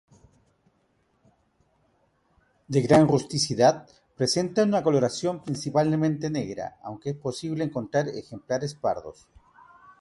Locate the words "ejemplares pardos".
8.09-9.27